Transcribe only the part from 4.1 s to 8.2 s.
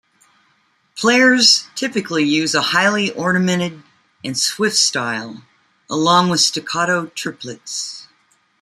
and swift style, along with staccato triplets.